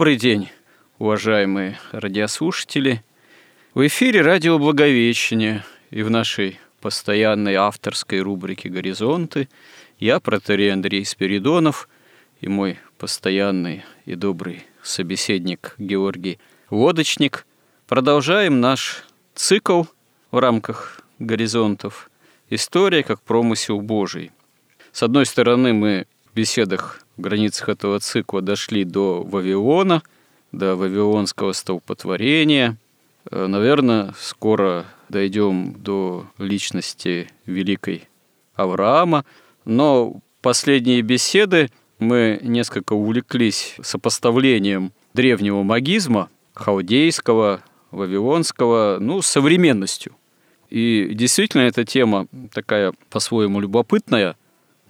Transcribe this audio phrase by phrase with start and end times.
[0.00, 0.48] Добрый день,
[0.98, 3.04] уважаемые радиослушатели.
[3.74, 9.50] В эфире радио «Благовещение» и в нашей постоянной авторской рубрике «Горизонты»
[9.98, 11.86] я, протерей Андрей Спиридонов,
[12.40, 16.38] и мой постоянный и добрый собеседник Георгий
[16.70, 17.46] Лодочник
[17.86, 19.82] продолжаем наш цикл
[20.30, 22.10] в рамках «Горизонтов»
[22.48, 24.30] «История как промысел Божий».
[24.92, 30.02] С одной стороны, мы в беседах границах этого цикла дошли до Вавилона,
[30.52, 32.76] до Вавилонского столпотворения.
[33.30, 38.08] Э, Наверное, скоро дойдем до личности великой
[38.54, 39.24] Авраама.
[39.64, 50.14] Но последние беседы мы несколько увлеклись сопоставлением древнего магизма, халдейского, вавилонского, ну, с современностью.
[50.70, 54.36] И действительно эта тема такая по-своему любопытная,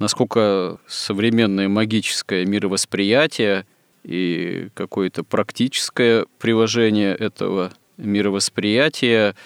[0.00, 3.66] насколько современное магическое мировосприятие
[4.02, 9.36] и какое-то практическое приложение этого мировосприятия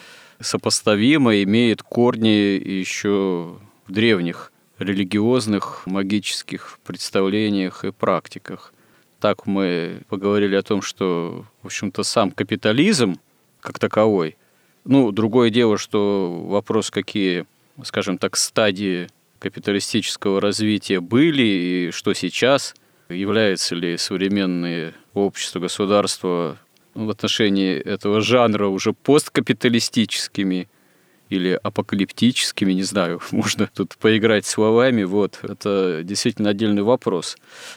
[0.41, 8.73] сопоставимо, имеет корни еще в древних религиозных магических представлениях и практиках.
[9.21, 13.19] Так мы поговорили о том, что, в общем-то, сам капитализм
[13.61, 14.37] как таковой,
[14.85, 17.47] ну, другое дело, что вопрос, какие,
[17.83, 19.09] скажем так, стадии
[19.45, 22.75] капиталистического развития были и что сейчас,
[23.11, 26.57] является ли современное общество, государство
[26.95, 30.67] в отношении этого жанра уже посткапиталистическими
[31.29, 37.37] или апокалиптическими, не знаю, можно тут поиграть словами, вот, это действительно отдельный вопрос.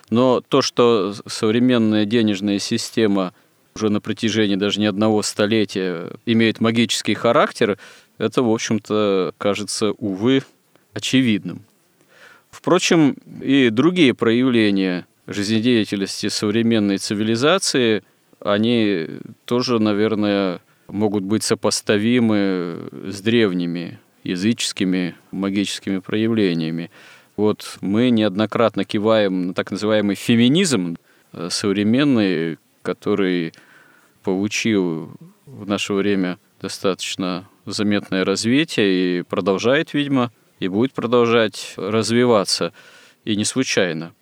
[0.10, 3.34] Но то, что современная денежная система
[3.76, 7.78] уже на протяжении даже не одного столетия имеет магический характер,
[8.18, 10.44] это, в общем-то, кажется, увы,
[10.98, 11.62] очевидным.
[12.50, 18.04] Впрочем, и другие проявления жизнедеятельности современной цивилизации,
[18.40, 19.08] они
[19.46, 26.90] тоже, наверное, могут быть сопоставимы с древними языческими магическими проявлениями.
[27.36, 30.98] Вот мы неоднократно киваем на так называемый феминизм
[31.34, 33.54] э, современный, который
[34.24, 35.12] получил
[35.46, 42.74] в наше время достаточно заметное развитие и продолжает, видимо, и будет продолжать развиваться,
[43.26, 44.14] и не случайно.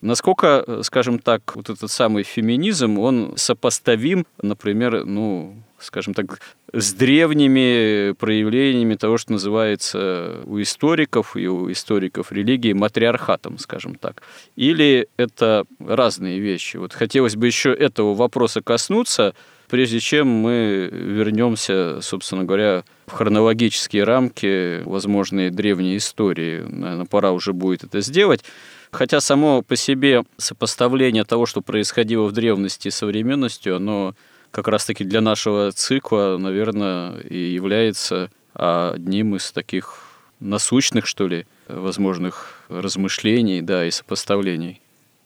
[0.00, 6.40] Насколько, скажем так, вот этот самый феминизм, он сопоставим, например, ну, скажем так,
[6.72, 14.22] с древними проявлениями того, что называется у историков и у историков религии матриархатом, скажем так.
[14.56, 16.76] Или это разные вещи.
[16.76, 19.34] Вот хотелось бы еще этого вопроса коснуться,
[19.68, 26.60] прежде чем мы вернемся, собственно говоря, в хронологические рамки возможной древней истории.
[26.60, 28.44] Наверное, пора уже будет это сделать.
[28.90, 34.14] Хотя само по себе сопоставление того, что происходило в древности с современностью, оно
[34.54, 39.98] как раз-таки для нашего цикла, наверное, и является одним из таких
[40.38, 44.80] насущных, что ли, возможных размышлений, да, и сопоставлений.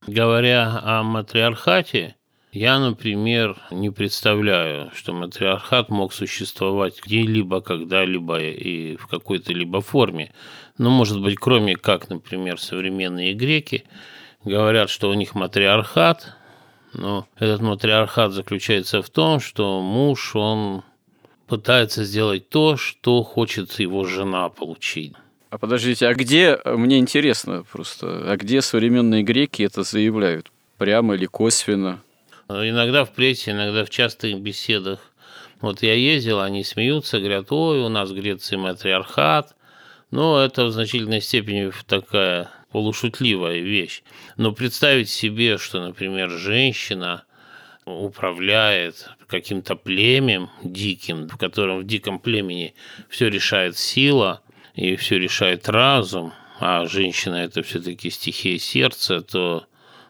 [0.06, 2.16] Говоря о матриархате,
[2.52, 10.32] я, например, не представляю, что матриархат мог существовать где-либо, когда-либо и в какой-то либо форме.
[10.78, 13.84] Ну, может быть, кроме как, например, современные греки
[14.42, 16.37] говорят, что у них матриархат,
[16.92, 20.82] но этот матриархат заключается в том, что муж, он
[21.46, 25.14] пытается сделать то, что хочет его жена получить.
[25.50, 30.50] А подождите, а где, мне интересно просто, а где современные греки это заявляют?
[30.78, 32.00] прямо или косвенно.
[32.48, 35.00] Иногда в прессе, иногда в частых беседах.
[35.60, 39.54] Вот я ездил, они смеются, говорят, ой, у нас в Греции матриархат.
[40.10, 44.02] Но это в значительной степени такая полушутливая вещь.
[44.36, 47.24] Но представить себе, что, например, женщина
[47.84, 52.74] управляет каким-то племенем диким, в котором в диком племени
[53.08, 54.42] все решает сила
[54.74, 59.66] и все решает разум, а женщина это все-таки стихия сердца, то,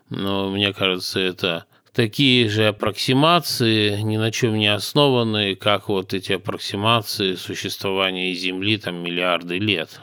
[0.09, 6.33] ну, мне кажется, это такие же аппроксимации, ни на чем не основанные, как вот эти
[6.33, 10.01] аппроксимации существования Земли там миллиарды лет.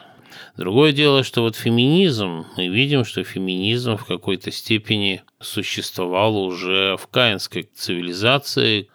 [0.57, 7.07] Другое дело, что вот феминизм, мы видим, что феминизм в какой-то степени существовал уже в
[7.07, 8.87] каинской цивилизации,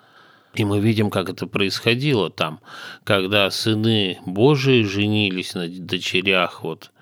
[0.54, 2.60] и мы видим, как это происходило там,
[3.04, 6.92] когда сыны Божии женились на дочерях вот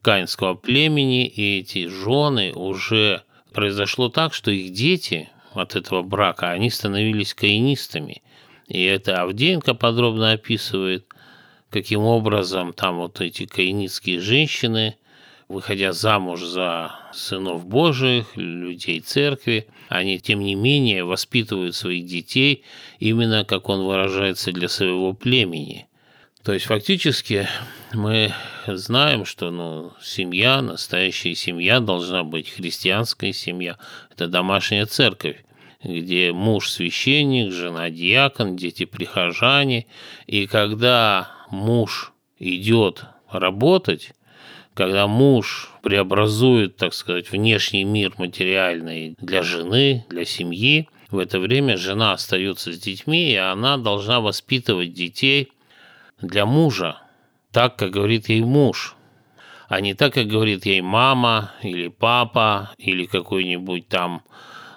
[0.00, 3.22] каинского племени, и эти жены уже
[3.52, 8.22] произошло так, что их дети от этого брака, они становились каинистами.
[8.68, 11.06] И это Авдеенко подробно описывает,
[11.74, 14.96] каким образом там вот эти каинитские женщины,
[15.48, 22.62] выходя замуж за сынов Божиих, людей церкви, они, тем не менее, воспитывают своих детей
[23.00, 25.88] именно, как он выражается, для своего племени.
[26.44, 27.48] То есть фактически
[27.92, 28.32] мы
[28.68, 33.78] знаем, что ну, семья, настоящая семья должна быть христианская семья.
[34.12, 35.38] Это домашняя церковь
[35.86, 39.84] где муж священник, жена диакон, дети прихожане.
[40.26, 44.12] И когда муж идет работать,
[44.74, 51.76] когда муж преобразует, так сказать, внешний мир материальный для жены, для семьи, в это время
[51.76, 55.52] жена остается с детьми, и она должна воспитывать детей
[56.20, 57.00] для мужа,
[57.52, 58.96] так, как говорит ей муж,
[59.68, 64.22] а не так, как говорит ей мама или папа или какой-нибудь там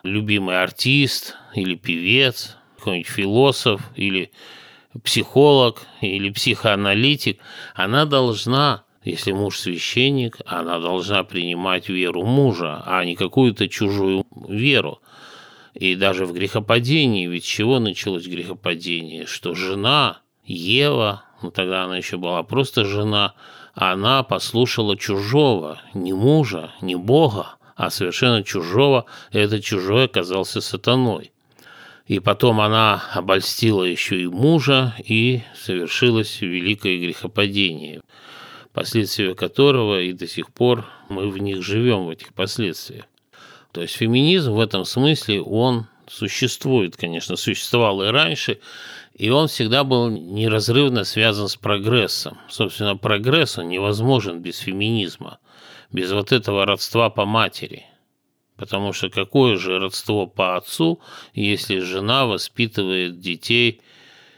[0.03, 4.31] любимый артист или певец, какой-нибудь философ или
[5.03, 7.39] психолог или психоаналитик,
[7.75, 14.99] она должна, если муж священник, она должна принимать веру мужа, а не какую-то чужую веру.
[15.73, 19.25] И даже в грехопадении, ведь чего началось грехопадение?
[19.27, 23.35] Что жена Ева, ну тогда она еще была просто жена,
[23.73, 31.31] она послушала чужого, не мужа, не Бога, а совершенно чужого, и этот чужой оказался сатаной.
[32.07, 38.01] И потом она обольстила еще и мужа, и совершилось великое грехопадение,
[38.71, 43.03] последствия которого и до сих пор мы в них живем, в этих последствиях.
[43.73, 48.59] То есть феминизм в этом смысле, он существует, конечно, существовал и раньше,
[49.13, 52.37] и он всегда был неразрывно связан с прогрессом.
[52.47, 55.39] Собственно, прогресс он невозможен без феминизма,
[55.91, 57.85] без вот этого родства по матери–
[58.57, 60.99] Потому что какое же родство по отцу,
[61.33, 63.81] если жена воспитывает детей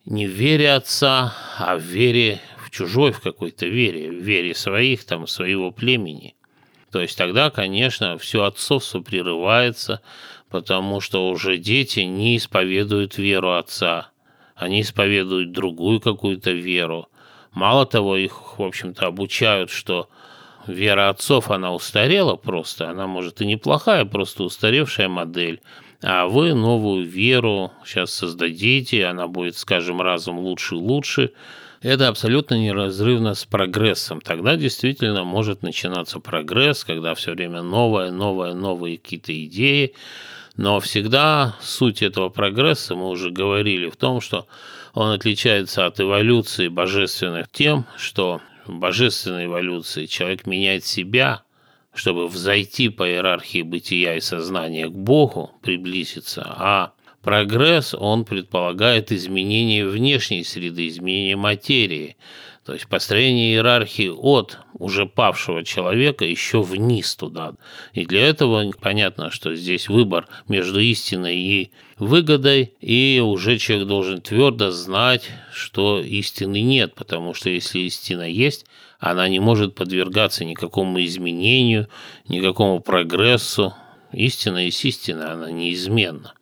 [0.05, 5.05] не в вере отца, а в вере в чужой, в какой-то вере, в вере своих,
[5.05, 6.35] там, своего племени.
[6.91, 10.01] То есть тогда, конечно, все отцовство прерывается,
[10.49, 14.09] потому что уже дети не исповедуют веру отца,
[14.55, 17.07] они исповедуют другую какую-то веру.
[17.51, 20.09] Мало того, их, в общем-то, обучают, что
[20.67, 25.61] вера отцов, она устарела просто, она может и неплохая, просто устаревшая модель,
[26.01, 31.31] а вы новую веру сейчас создадите, она будет скажем разом лучше и лучше,
[31.81, 34.19] это абсолютно неразрывно с прогрессом.
[34.19, 39.93] Тогда действительно может начинаться прогресс, когда все время новое, новое, новые какие-то идеи.
[40.57, 44.45] Но всегда суть этого прогресса, мы уже говорили, в том, что
[44.93, 50.05] он отличается от эволюции божественных тем, что божественной эволюции.
[50.05, 51.43] Человек меняет себя,
[51.93, 59.87] чтобы взойти по иерархии бытия и сознания к Богу, приблизиться, а прогресс, он предполагает изменение
[59.87, 62.17] внешней среды, изменение материи,
[62.65, 67.55] то есть построение иерархии от уже павшего человека еще вниз туда.
[67.93, 74.21] И для этого понятно, что здесь выбор между истиной и выгодой, и уже человек должен
[74.21, 78.65] твердо знать, что истины нет, потому что если истина есть,
[78.99, 81.87] она не может подвергаться никакому изменению,
[82.27, 83.73] никакому прогрессу.
[84.11, 86.33] Истина есть истина, она неизменна.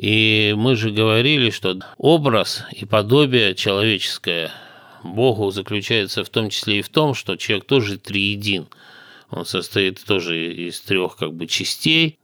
[0.00, 4.50] И мы же говорили, что образ и подобие человеческое–
[5.02, 8.68] Богу заключается в том числе и в том, что человек тоже триедин.
[9.30, 12.18] Он состоит тоже из трех как бы частей,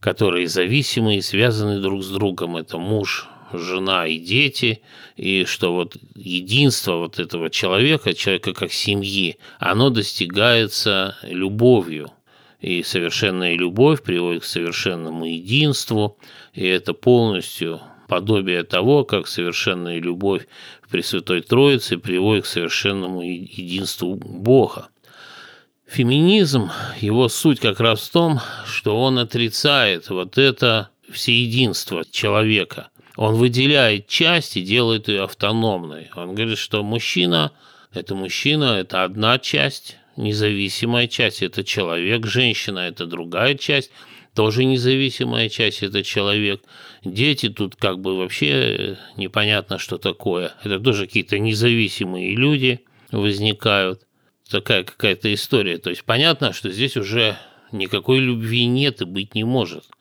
[0.00, 2.56] которые зависимы и связаны друг с другом.
[2.56, 4.80] Это муж, жена и дети,
[5.16, 12.10] и что вот единство вот этого человека, человека как семьи, оно достигается любовью.
[12.62, 16.16] И совершенная любовь приводит к совершенному единству,
[16.54, 20.46] и это полностью подобие того, как совершенная любовь
[20.80, 24.90] в Пресвятой Троице приводит к совершенному единству Бога.
[25.88, 32.90] Феминизм, его суть как раз в том, что он отрицает вот это всеединство человека.
[33.16, 36.10] Он выделяет часть и делает ее автономной.
[36.14, 37.50] Он говорит, что мужчина–
[37.92, 43.90] это мужчина, это одна часть, независимая часть– это человек, женщина– это другая часть,
[44.34, 46.62] тоже независимая часть– это человек.
[47.04, 50.54] Дети тут как бы вообще непонятно, что такое.
[50.64, 54.02] Это тоже какие-то независимые люди возникают.
[54.48, 55.78] Такая какая-то история.
[55.78, 57.38] То есть понятно, что здесь уже
[57.70, 59.84] никакой любви нет и быть не может–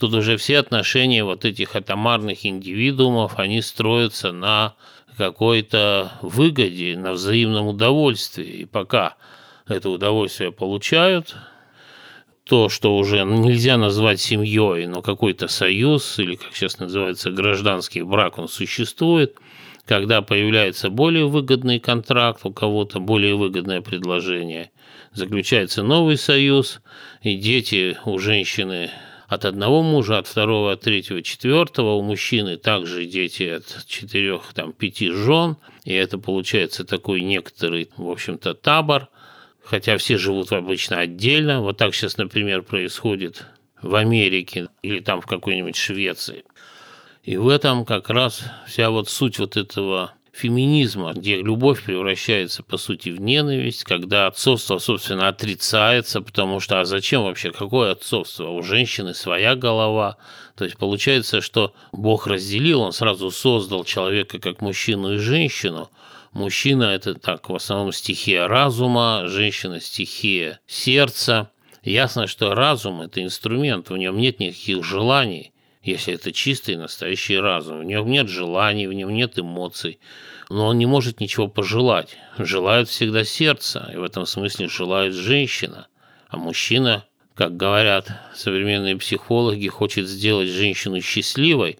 [0.00, 4.74] Тут уже все отношения вот этих атомарных индивидуумов, они строятся на
[5.18, 8.46] какой-то выгоде, на взаимном удовольствии.
[8.46, 9.16] И пока
[9.70, 11.36] это удовольствие получают,
[12.44, 18.38] то, что уже нельзя назвать семьей, но какой-то союз, или, как сейчас называется, гражданский брак,
[18.38, 19.36] он существует,
[19.86, 24.70] когда появляется более выгодный контракт, у кого-то более выгодное предложение,
[25.12, 26.80] заключается новый союз,
[27.22, 28.90] и дети у женщины
[29.30, 31.94] от одного мужа, от второго, от третьего, четвертого.
[31.94, 35.56] У мужчины также дети от четырех, там, пяти жен.
[35.84, 39.08] И это получается такой некоторый, в общем-то, табор.
[39.70, 41.60] Хотя все живут обычно отдельно.
[41.60, 43.46] Вот так сейчас, например, происходит
[43.80, 46.42] в Америке или там в какой-нибудь Швеции.
[47.22, 52.78] И в этом как раз вся вот суть вот этого феминизма, где любовь превращается, по
[52.78, 58.48] сути, в ненависть, когда отцовство, собственно, отрицается, потому что а зачем вообще, какое отцовство?
[58.48, 60.16] У женщины своя голова.
[60.56, 65.90] То есть получается, что Бог разделил, Он сразу создал человека как мужчину и женщину.
[66.32, 71.50] Мужчина– это так, в основном стихия разума, женщина– стихия сердца.
[71.82, 77.80] Ясно, что разум– это инструмент, в нем нет никаких желаний– если это чистый настоящий разум.
[77.80, 79.98] В нем нет желаний, в нем нет эмоций,
[80.48, 82.16] но он не может ничего пожелать.
[82.38, 85.88] Желает всегда сердце, и в этом смысле желает женщина.
[86.28, 91.78] А мужчина, как говорят современные психологи, хочет сделать женщину счастливой,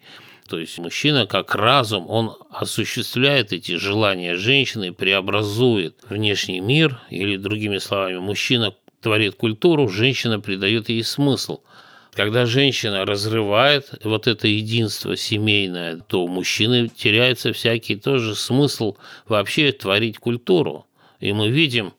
[0.50, 7.78] то есть мужчина как разум, он осуществляет эти желания женщины, преобразует внешний мир, или другими
[7.78, 11.60] словами, мужчина творит культуру, женщина придает ей смысл–
[12.12, 18.96] когда женщина разрывает вот это единство семейное, то у мужчины теряется всякий тоже смысл
[19.28, 20.86] вообще творить культуру.
[21.20, 21.92] И мы видим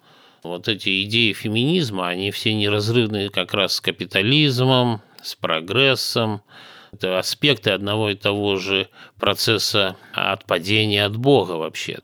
[0.43, 6.41] вот эти идеи феминизма, они все неразрывны как раз с капитализмом, с прогрессом.
[6.91, 11.99] Это аспекты одного и того же процесса отпадения от Бога вообще.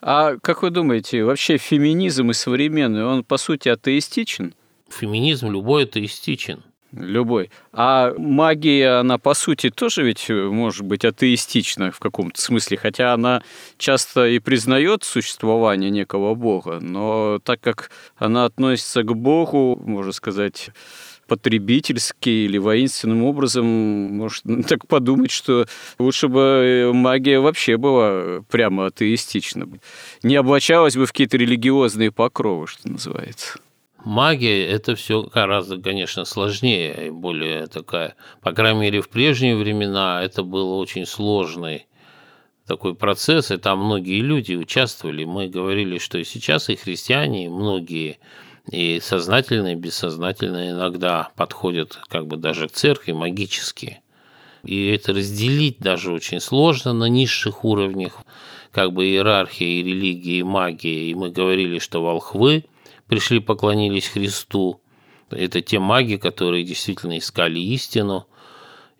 [0.00, 4.54] А как вы думаете, вообще феминизм и современный, он по сути атеистичен?
[4.90, 6.62] Феминизм любой атеистичен.
[6.92, 7.50] Любой.
[7.72, 13.42] А магия, она по сути тоже ведь может быть атеистична в каком-то смысле, хотя она
[13.76, 20.70] часто и признает существование некого бога, но так как она относится к богу, можно сказать,
[21.28, 25.66] потребительски или воинственным образом, может так подумать, что
[25.98, 29.68] лучше бы магия вообще была прямо атеистична.
[30.22, 33.60] Не облачалась бы в какие-то религиозные покровы, что называется.
[34.04, 40.22] Магия– это все гораздо, конечно, сложнее и более такая, по крайней мере, в прежние времена
[40.22, 41.86] это был очень сложный
[42.66, 45.24] такой процесс, и там многие люди участвовали.
[45.24, 48.18] Мы говорили, что и сейчас и христиане, и многие,
[48.70, 54.00] и сознательные, и бессознательные иногда подходят как бы даже к церкви магически.
[54.64, 58.18] И это разделить даже очень сложно на низших уровнях,
[58.72, 61.10] как бы иерархия и религии, и магии.
[61.10, 62.64] И мы говорили, что волхвы–
[63.08, 64.80] пришли, поклонились Христу.
[65.30, 68.26] Это те маги, которые действительно искали истину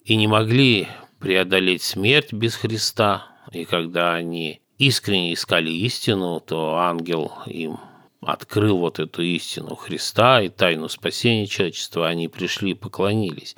[0.05, 0.89] и не могли
[1.21, 3.27] преодолеть смерть без Христа.
[3.53, 7.79] И когда они искренне искали истину, то ангел им
[8.21, 13.57] открыл вот эту истину Христа и тайну спасения человечества, они пришли и поклонились.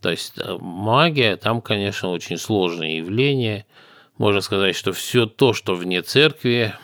[0.00, 3.66] То есть э, магия там, конечно, очень сложное явление.
[4.16, 6.74] Можно сказать, что все то, что вне церкви,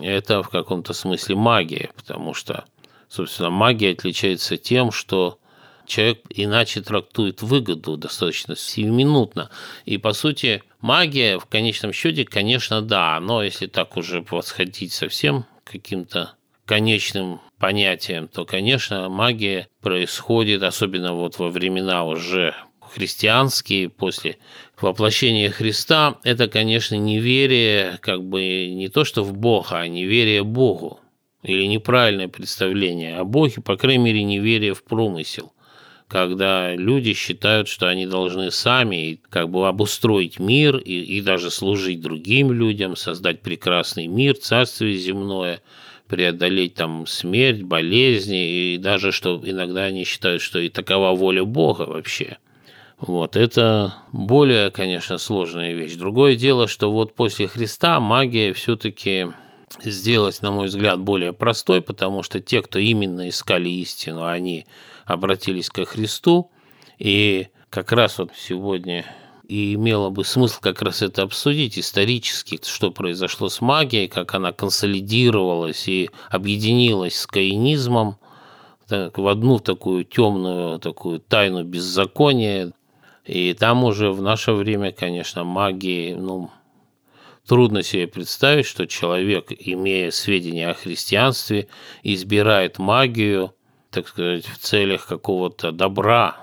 [0.00, 2.64] это в каком-то смысле магия, потому что,
[3.08, 5.38] собственно, магия отличается тем, что
[5.86, 9.50] человек иначе трактует выгоду достаточно сиюминутно.
[9.86, 15.46] И, по сути, магия в конечном счете, конечно, да, но если так уже восходить совсем
[15.64, 16.34] каким-то
[16.68, 24.36] конечным понятием, то, конечно, магия происходит, особенно вот во времена уже христианские, после
[24.78, 31.00] воплощения Христа, это, конечно, неверие, как бы не то, что в Бога, а неверие Богу.
[31.42, 35.52] или неправильное представление о Боге, по крайней мере, неверие в промысел
[36.08, 42.00] когда люди считают, что они должны сами как бы обустроить мир и, и даже служить
[42.00, 45.60] другим людям, создать прекрасный мир, царствие земное,
[46.08, 51.82] преодолеть там смерть, болезни, и даже что иногда они считают, что и такова воля Бога
[51.82, 52.38] вообще.
[52.98, 55.94] Вот, это более, конечно, сложная вещь.
[55.94, 59.28] Другое дело, что вот после Христа магия все-таки
[59.84, 64.66] сделалась, на мой взгляд, более простой, потому что те, кто именно искали истину, они
[65.04, 66.50] обратились ко Христу,
[66.98, 69.04] и как раз вот сегодня
[69.48, 74.52] и имело бы смысл как раз это обсудить исторически, что произошло с магией, как она
[74.52, 78.18] консолидировалась и объединилась с каинизмом
[78.86, 82.72] так, в одну такую темную такую тайну беззакония.
[83.24, 86.50] И там уже в наше время, конечно, магии, ну,
[87.46, 91.68] трудно себе представить, что человек, имея сведения о христианстве,
[92.02, 93.52] избирает магию–
[93.90, 96.36] так сказать, в целях какого-то добра.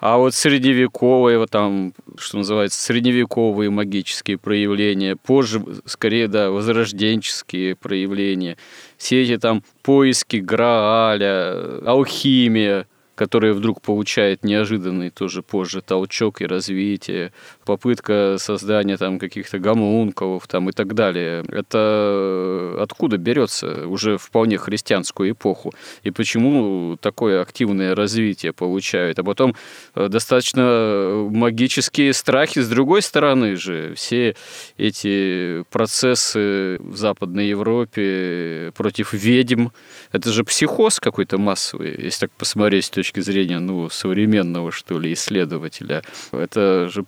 [0.00, 8.56] А вот средневековые, вот там, что называется, средневековые магические проявления, позже, скорее, да, возрожденческие проявления,
[8.96, 12.86] все эти там поиски Грааля, алхимия–
[13.20, 17.34] которая вдруг получает неожиданный тоже позже толчок и развитие,
[17.70, 21.44] попытка создания там каких-то гомункулов там и так далее.
[21.48, 25.72] Это откуда берется уже вполне христианскую эпоху?
[26.02, 29.20] И почему такое активное развитие получают?
[29.20, 29.54] А потом
[29.94, 33.94] э, достаточно магические страхи с другой стороны же.
[33.94, 34.34] Все
[34.76, 39.68] эти процессы в Западной Европе против ведьм,
[40.10, 45.12] это же психоз какой-то массовый, если так посмотреть с точки зрения ну, современного, что ли,
[45.12, 46.02] исследователя.
[46.32, 47.04] Это же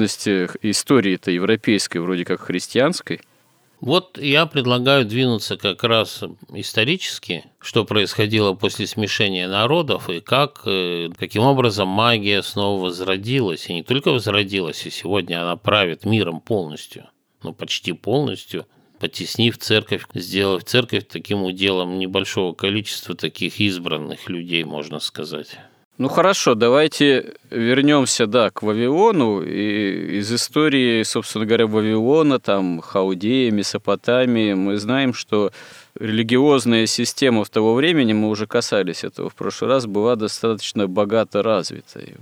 [0.00, 3.20] принадлежность истории-то европейской, вроде как христианской.
[3.80, 11.08] Вот я предлагаю двинуться как раз исторически, что происходило после смешения народов и как, э,
[11.18, 13.70] каким образом магия снова возродилась.
[13.70, 17.06] И не только возродилась, и сегодня она правит миром полностью,
[17.42, 18.66] ну почти полностью,
[18.98, 25.56] потеснив церковь, сделав церковь таким уделом небольшого количества таких избранных людей, можно сказать.
[26.00, 29.42] Ну хорошо, давайте вернемся, да, к Вавилону.
[29.42, 35.52] И из истории, собственно говоря, Вавилона, там, Хаудея, Месопотамии, мы знаем, что
[35.94, 41.42] религиозная система в того времени, мы уже касались этого в прошлый раз, была достаточно богато
[41.42, 42.14] развитой.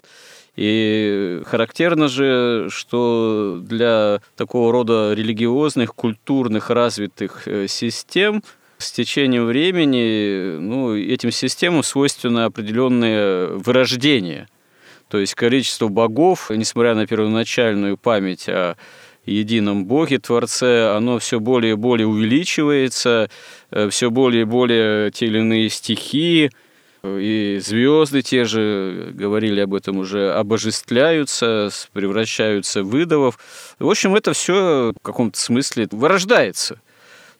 [0.57, 8.43] И характерно же, что для такого рода религиозных, культурных, развитых э, систем
[8.79, 14.49] с течением времени ну, этим системам свойственно определенное вырождение.
[15.09, 18.77] То есть количество богов, несмотря на первоначальную память о
[19.25, 23.31] едином Боге, Творце, оно все более и более увеличивается,
[23.71, 26.51] э, все более и более те или иные стихии–
[27.05, 33.39] и звезды те же, говорили об этом уже, обожествляются, превращаются в идолов.
[33.79, 36.81] В общем, это все в каком-то смысле вырождается.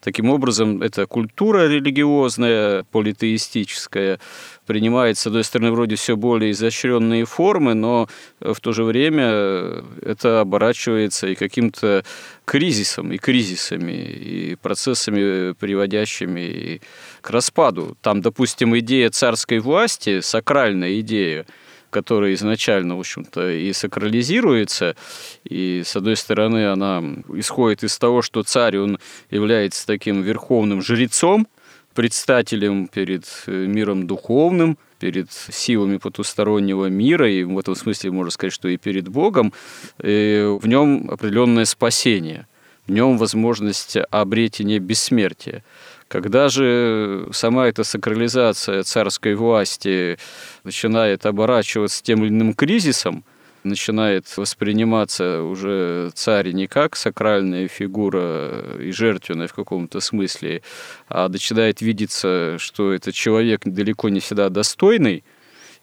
[0.01, 4.19] Таким образом, эта культура религиозная, политеистическая,
[4.65, 8.07] принимает, с одной стороны, вроде все более изощренные формы, но
[8.39, 12.05] в то же время это оборачивается и каким-то
[12.45, 16.81] кризисом, и кризисами, и процессами, приводящими
[17.21, 17.97] к распаду.
[18.01, 21.45] Там, допустим, идея царской власти, сакральная идея,
[21.89, 24.95] которая изначально, в общем-то, и сакрализируется,
[25.43, 28.99] и, с одной стороны, она исходит из того, что царь, он
[29.29, 31.47] является таким верховным жрецом,
[31.93, 38.53] предстателем перед э, миром духовным, перед силами потустороннего мира, и в этом смысле можно сказать,
[38.53, 39.53] что и перед Богом,
[40.01, 42.47] и в нем определенное спасение,
[42.87, 45.63] в нем возможность обретения бессмертия.
[46.09, 50.17] Когда же сама эта сакрализация царской власти
[50.63, 53.23] начинает оборачиваться тем или иным кризисом,
[53.63, 60.63] начинает восприниматься уже царь не как сакральная фигура и жертвенная в каком-то смысле,
[61.09, 65.23] а начинает видеться, что это человек далеко не всегда достойный,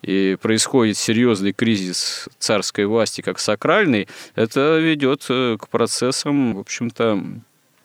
[0.02, 7.22] и происходит серьезный кризис царской власти как сакральный, это ведет к процессам, в общем-то,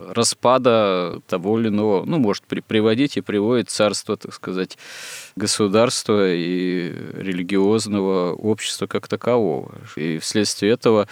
[0.10, 4.78] распада того или иного, ну, может при, приводить и приводит царство, так сказать,
[5.36, 9.74] государства и религиозного общества как такового.
[9.96, 11.08] И вследствие этого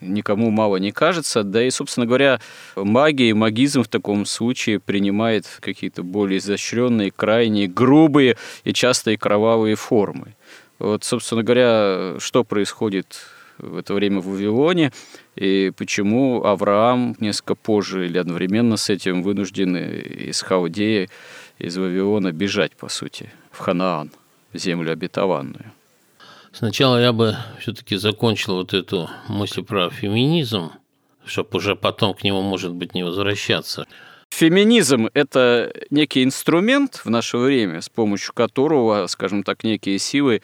[0.00, 1.42] никому мало не кажется.
[1.42, 2.40] Да и, собственно говоря,
[2.76, 9.16] магия и магизм в таком случае принимает какие-то более изощренные, крайние, грубые и часто и
[9.16, 10.34] кровавые формы.
[10.78, 13.18] Вот, собственно говоря, что происходит
[13.58, 14.92] в это время в Вавилоне,
[15.36, 21.08] и почему Авраам несколько позже или одновременно с этим вынужден из Хаудеи
[21.58, 24.10] из Вавилона бежать, по сути, в Ханаан,
[24.52, 25.72] в землю обетованную.
[26.52, 30.70] Сначала я бы все-таки закончил вот эту мысль про феминизм,
[31.24, 33.86] чтобы уже потом к нему, может быть, не возвращаться.
[34.30, 40.42] Феминизм– это некий инструмент в наше время, с помощью которого, скажем так, некие силы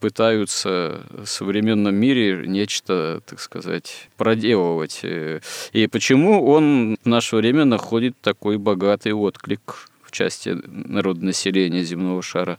[0.00, 5.00] пытаются в современном мире нечто, так сказать, проделывать.
[5.72, 12.58] И почему он в наше время находит такой богатый отклик в части народонаселения земного шара?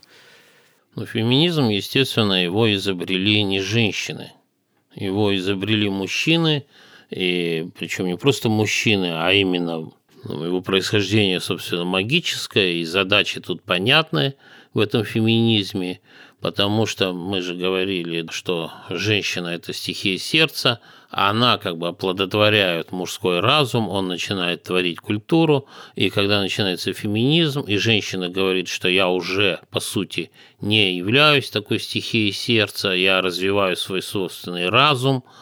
[0.96, 4.32] Ну, феминизм, естественно, его изобрели не женщины.
[4.96, 6.66] Его изобрели мужчины,
[7.10, 9.92] и причем не просто мужчины, а именно
[10.24, 14.36] ну, его происхождение, собственно, магическое, и задачи тут понятны
[14.80, 16.00] в этом феминизме,
[16.40, 20.80] потому что мы же говорили, что женщина– это стихия сердца,
[21.12, 27.62] а она как бы оплодотворяет мужской разум, он начинает творить культуру, и когда начинается феминизм,
[27.62, 33.76] и женщина говорит, что я уже, по сути, не являюсь такой стихией сердца, я развиваю
[33.76, 35.26] свой собственный разум–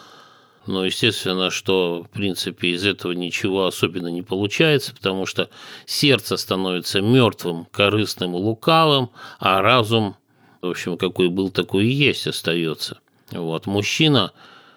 [0.67, 5.49] но естественно, что в принципе из этого ничего особенно не получается, потому что
[5.85, 10.15] сердце становится мертвым, корыстным и лукавым, а разум,
[10.61, 12.99] в общем, какой был, такой и есть остается.
[13.31, 13.65] Вот.
[13.65, 14.31] Мужчина,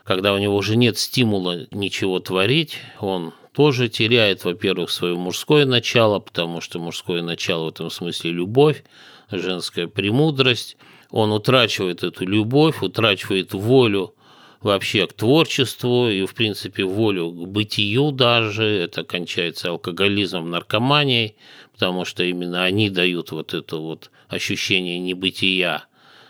[0.04, 6.20] когда у него уже нет стимула ничего творить, он тоже теряет, во-первых, свое мужское начало,
[6.20, 8.84] потому что мужское начало в этом смысле любовь,
[9.30, 10.76] женская премудрость.
[11.10, 14.14] Он утрачивает эту любовь, утрачивает волю
[14.62, 18.64] вообще к творчеству и, в принципе, волю к бытию даже.
[18.64, 21.36] Это кончается алкоголизмом, наркоманией,
[21.72, 25.84] потому что именно они дают вот это вот ощущение небытия,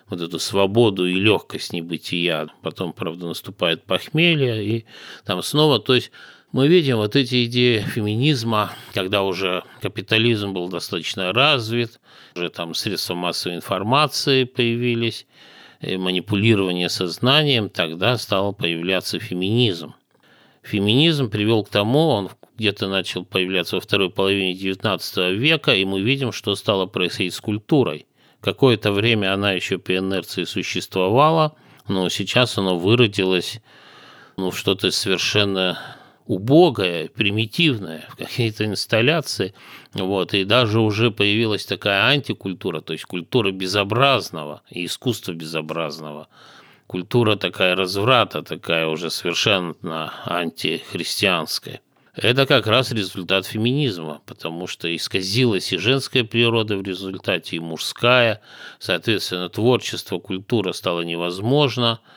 [0.09, 2.49] вот эту свободу и легкость небытия.
[2.63, 4.85] Потом, правда, наступает похмелье, и
[5.25, 6.11] там снова, то есть
[6.53, 12.01] мы видим вот эти идеи феминизма, когда уже капитализм был достаточно развит,
[12.35, 15.27] уже там средства массовой информации появились,
[15.83, 19.95] манипулирования сознанием, тогда стал появляться феминизм.
[20.63, 26.03] Феминизм привел к тому, он где-то начал появляться во второй половине XIX века, и мы
[26.03, 28.07] видим, что стало происходить с культурой.
[28.41, 31.57] Какое-то время она еще по инерции существовала,
[31.89, 33.61] но сейчас оно выродилось
[34.37, 35.79] ну, что-то совершенно
[36.31, 39.53] убогое, примитивное, в какие-то инсталляции.
[39.95, 46.29] Вот, и даже уже появилась такая антикультура, то есть культура безобразного и искусство безобразного.
[46.87, 51.81] Культура такая разврата, такая уже совершенно антихристианская.
[52.15, 58.41] Это как раз результат феминизма, потому что исказилась и женская природа в результате, и мужская.
[58.79, 61.99] Соответственно, творчество, культура стало невозможно–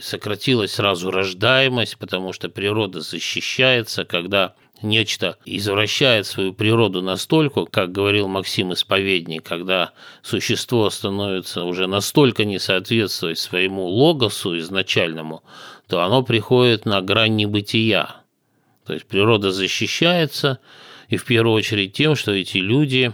[0.00, 8.28] сократилась сразу рождаемость, потому что природа защищается, когда нечто извращает свою природу настолько, как говорил
[8.28, 9.92] Максим Исповедник, когда
[10.22, 15.42] существо становится уже настолько не соответствовать своему логосу изначальному,
[15.88, 18.16] то оно приходит на грань небытия.
[18.86, 20.58] То есть природа защищается,
[21.08, 23.12] и в первую очередь тем, что эти люди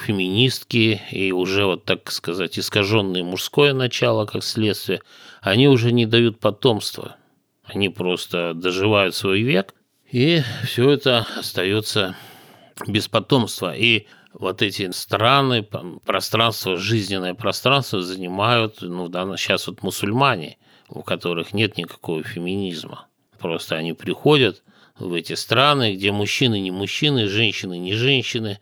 [0.00, 5.02] феминистки и уже вот так сказать искаженное мужское начало как следствие,
[5.40, 7.16] они уже не дают потомства.
[7.64, 9.74] Они просто доживают свой век,
[10.10, 12.16] и все это остается
[12.86, 13.74] без потомства.
[13.74, 15.66] И вот эти страны,
[16.04, 23.06] пространство, жизненное пространство занимают, ну, да, сейчас вот мусульмане, у которых нет никакого феминизма.
[23.38, 24.62] Просто они приходят
[24.98, 28.58] в эти страны, где мужчины не мужчины, женщины не женщины,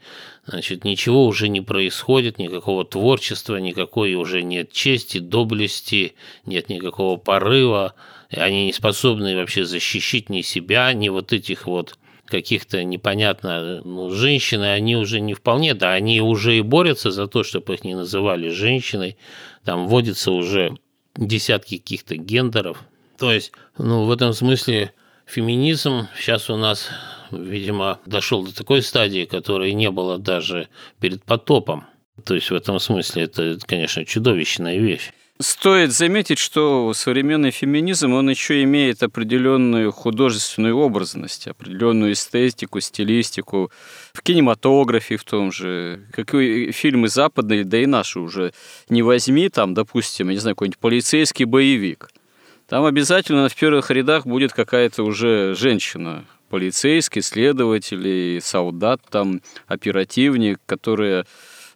[0.47, 7.94] значит, ничего уже не происходит, никакого творчества, никакой уже нет чести, доблести, нет никакого порыва,
[8.31, 14.11] и они не способны вообще защищать ни себя, ни вот этих вот каких-то непонятно, ну,
[14.11, 17.94] женщины, они уже не вполне, да, они уже и борются за то, чтобы их не
[17.94, 19.18] называли женщиной,
[19.62, 20.77] там вводится уже
[21.16, 22.83] десятки каких-то гендеров,
[23.18, 24.92] то есть, ну, в этом смысле
[25.26, 26.88] феминизм сейчас у нас,
[27.30, 30.68] видимо, дошел до такой стадии, которой не было даже
[31.00, 31.84] перед потопом.
[32.24, 35.10] То есть в этом смысле это, конечно, чудовищная вещь.
[35.40, 43.72] Стоит заметить, что современный феминизм, он еще имеет определенную художественную образность, определенную эстетику, стилистику,
[44.12, 48.52] в кинематографе в том же, как и фильмы западные, да и наши уже.
[48.88, 52.10] Не возьми там, допустим, я не знаю, какой-нибудь полицейский боевик–
[52.66, 61.27] там обязательно в первых рядах будет какая-то уже женщина, полицейский, следователь, солдат, там, оперативник, которая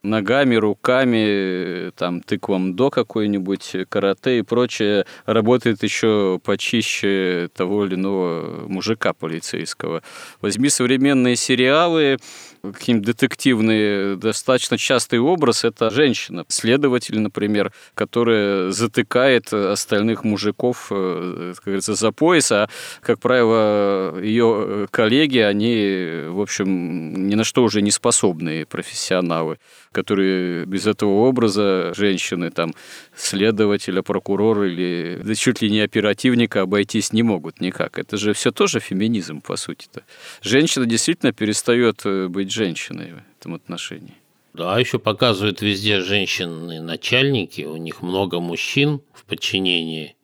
[0.03, 8.67] ногами, руками, там, тыквом до какой-нибудь, карате и прочее, работает еще почище того или иного
[8.69, 10.03] мужика полицейского.
[10.41, 12.19] Возьми современные сериалы,
[12.63, 16.45] какие-нибудь детективные, достаточно частый образ– это женщина.
[16.49, 22.69] Следователь, например, которая затыкает остальных мужиков, э, как говорится, за пояс, а,
[23.01, 29.59] как правило, ее коллеги, они, в общем, ни на что уже не способные профессионалы,
[29.93, 32.75] которые без этого образа женщины, там,
[33.17, 37.99] следователя, прокурора или да чуть ли не оперативника обойтись не могут никак.
[37.99, 40.03] Это же все тоже феминизм, по сути-то.
[40.43, 44.15] Женщина действительно перестает э, быть женщиной в этом отношении.
[44.55, 50.17] Да, еще показывают везде женщины-начальники, у них много мужчин в подчинении,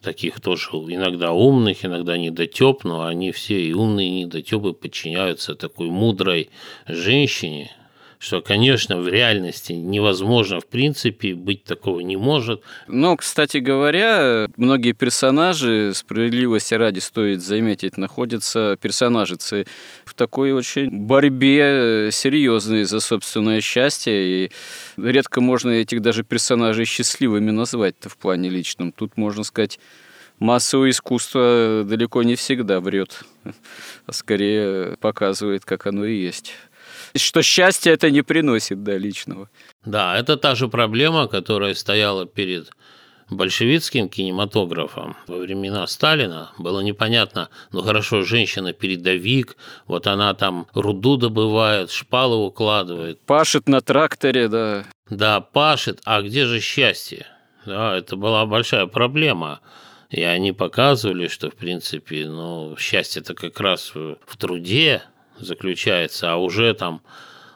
[0.00, 5.90] таких тоже иногда умных, иногда недотеп, но они все и умные, и недотепы подчиняются такой
[5.90, 6.50] мудрой
[6.86, 7.72] женщине,
[8.22, 12.62] что, конечно, в реальности невозможно, в принципе, быть такого не может.
[12.86, 19.38] Но, кстати говоря, многие персонажи, справедливости ради стоит заметить, находятся персонажи
[20.04, 24.52] в такой очень борьбе серьезной за собственное счастье, и
[24.96, 28.92] редко можно этих даже персонажей счастливыми назвать-то в плане личном.
[28.92, 29.80] Тут, можно сказать,
[30.38, 33.24] массовое искусство далеко не всегда врет,
[34.06, 36.54] а скорее показывает, как оно и есть
[37.18, 39.48] что счастье это не приносит, да, личного.
[39.84, 42.70] Да, это та же проблема, которая стояла перед
[43.32, 51.90] большевистским кинематографом во времена Сталина было непонятно, ну хорошо, женщина-передовик, вот она там руду добывает,
[51.90, 53.20] шпалы укладывает.
[53.22, 54.84] Пашет на тракторе, да.
[55.08, 57.26] Да, пашет, а где же счастье?
[57.66, 59.60] Да, это была большая проблема.
[60.10, 65.02] И они показывали, что, в принципе, ну, счастье-то как раз в труде,
[65.38, 67.02] заключается, а уже там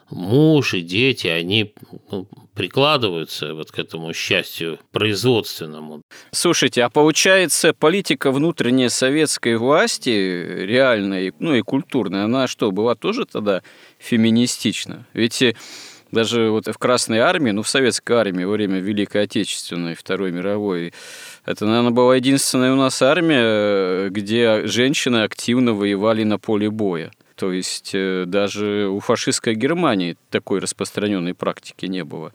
[0.09, 1.73] муж и дети, они
[2.11, 6.01] ну, прикладываются вот к этому счастью производственному.
[6.31, 13.25] Слушайте, а получается политика внутренней советской власти, реальной, ну и культурная, она что, была тоже
[13.25, 13.61] тогда
[13.99, 15.05] феминистична?
[15.13, 15.43] Ведь
[16.11, 20.93] даже вот в Красной армии, ну, в Советской армии во время Великой Отечественной, Второй мировой,
[21.45, 27.11] это, наверное, была единственная у нас армия, где женщины активно воевали на поле боя.
[27.37, 32.33] То есть э, даже у фашистской Германии такой распространенной практики не было.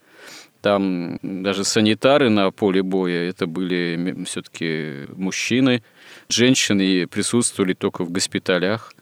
[0.61, 5.83] Там даже санитары на поле боя это были все-таки мужчины.
[6.29, 8.95] Женщины присутствовали только в госпиталях.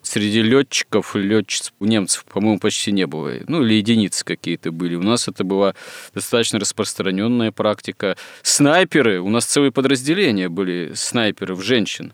[0.00, 3.32] Среди летчиков, летчиц немцев, по-моему, почти не было.
[3.48, 4.94] Ну, или единицы какие-то были.
[4.94, 5.74] У нас это была
[6.14, 8.16] достаточно распространенная практика.
[8.42, 12.12] Снайперы, у нас целые подразделения были снайперов женщин.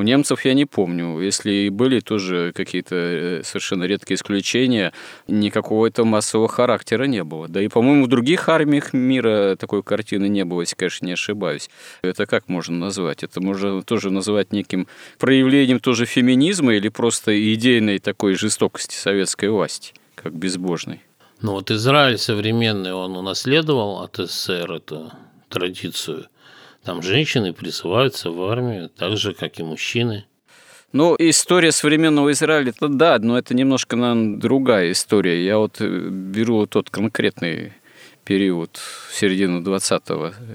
[0.00, 1.20] У немцев я не помню.
[1.20, 4.94] Если и были тоже какие-то э, совершенно редкие исключения,
[5.28, 7.48] никакого этого массового характера не было.
[7.48, 11.68] Да и, по-моему, в других армиях мира такой картины не было, если, конечно, не ошибаюсь.
[12.00, 13.22] Это как можно назвать?
[13.22, 19.92] Это можно тоже назвать неким проявлением тоже феминизма или просто идейной такой жестокости советской власти,
[20.14, 21.02] как безбожной?
[21.42, 25.12] Ну вот Израиль современный, он унаследовал от СССР эту
[25.50, 26.28] традицию–
[26.84, 30.24] там женщины присылаются в армию, так же, как и мужчины.
[30.92, 35.44] Ну, история современного Израиля, это да, но это немножко, наверное, другая история.
[35.44, 37.74] Я вот э, беру тот конкретный
[38.24, 38.80] период,
[39.12, 40.02] середину 20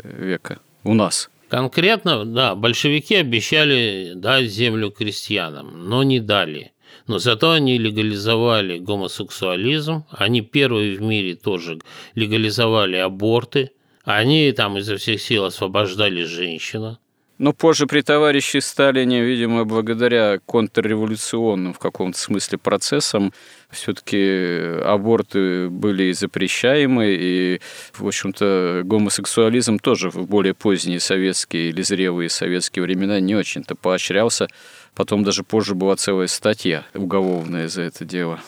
[0.04, 1.30] века у нас.
[1.48, 6.74] Конкретно, да, большевики обещали дать землю крестьянам, но не дали.
[7.08, 11.80] Но зато они легализовали гомосексуализм, они первые в мире тоже
[12.16, 13.72] легализовали аборты,
[14.06, 16.98] они там изо всех сил освобождали женщину.
[17.38, 23.34] Но позже при товарище Сталине, видимо, благодаря контрреволюционным в каком-то смысле процессам,
[23.70, 27.60] все-таки аборты были запрещаемы, и,
[27.94, 34.48] в общем-то, гомосексуализм тоже в более поздние советские или зрелые советские времена не очень-то поощрялся.
[34.94, 38.40] Потом даже позже была целая статья уголовная за это дело.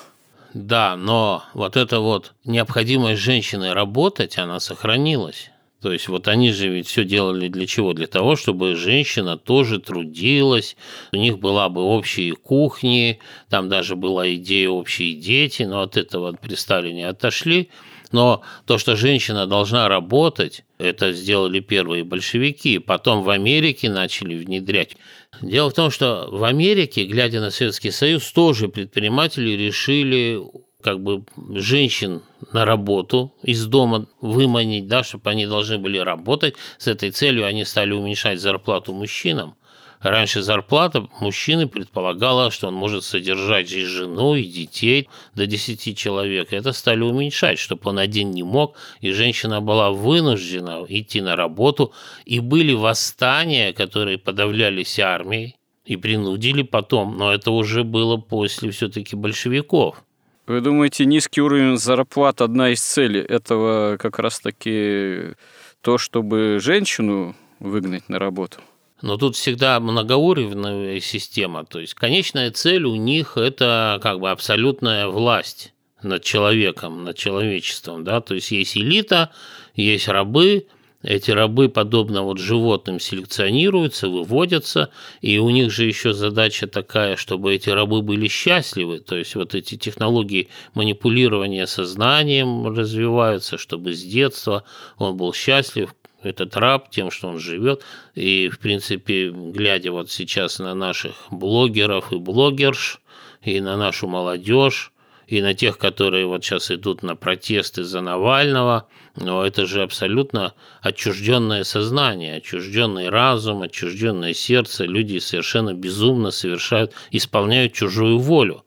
[0.53, 5.51] Да, но вот эта вот необходимость женщины работать, она сохранилась.
[5.81, 7.93] То есть вот они же ведь все делали для чего?
[7.93, 10.75] Для того, чтобы женщина тоже трудилась,
[11.11, 16.33] у них была бы общие кухни, там даже была идея общие дети, но от этого
[16.33, 17.69] при Сталине отошли.
[18.11, 22.79] Но то, что женщина должна работать, это сделали первые большевики.
[22.79, 24.95] Потом в Америке начали внедрять.
[25.41, 30.41] Дело в том, что в Америке, глядя на Советский Союз, тоже предприниматели решили
[30.81, 32.21] как бы женщин
[32.53, 36.55] на работу из дома выманить, да, чтобы они должны были работать.
[36.77, 39.56] С этой целью они стали уменьшать зарплату мужчинам.
[40.01, 46.53] Раньше зарплата мужчины предполагала, что он может содержать и жену, и детей до 10 человек.
[46.53, 51.93] Это стали уменьшать, чтобы он один не мог, и женщина была вынуждена идти на работу.
[52.25, 55.55] И были восстания, которые подавлялись армией
[55.85, 60.03] и принудили потом, но это уже было после все-таки большевиков.
[60.45, 65.33] Вы думаете, низкий уровень зарплат одна из целей этого как раз-таки
[65.81, 68.59] то, чтобы женщину выгнать на работу?
[69.01, 71.65] Но тут всегда многоуровневая система.
[71.65, 78.03] То есть конечная цель у них– это как бы абсолютная власть над человеком, над человечеством.
[78.03, 78.21] Да?
[78.21, 79.31] То есть есть элита,
[79.75, 80.67] есть рабы,
[81.03, 84.89] эти рабы, подобно вот животным, селекционируются, выводятся,
[85.21, 89.53] и у них же еще задача такая, чтобы эти рабы были счастливы, то есть вот
[89.53, 94.63] эти технологии манипулирования сознанием развиваются, чтобы с детства
[94.97, 95.93] он был счастлив,
[96.27, 97.83] этот раб тем, что он живет.
[98.15, 102.99] И, в принципе, глядя вот сейчас на наших блогеров и блогерш,
[103.41, 104.91] и на нашу молодежь,
[105.27, 110.53] и на тех, которые вот сейчас идут на протесты за Навального, но это же абсолютно
[110.81, 114.85] отчужденное сознание, отчужденный разум, отчужденное сердце.
[114.85, 118.63] Люди совершенно безумно совершают, исполняют чужую волю.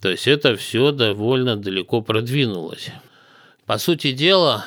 [0.00, 2.90] То есть это все довольно далеко продвинулось.
[3.66, 4.64] По сути дела,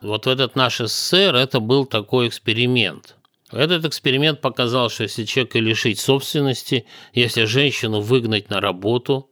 [0.00, 3.16] вот в этот наш СССР это был такой эксперимент.
[3.50, 6.84] Этот эксперимент показал, что если человека лишить собственности,
[7.14, 9.30] если женщину выгнать на работу,